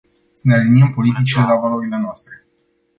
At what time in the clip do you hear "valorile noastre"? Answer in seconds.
1.59-2.43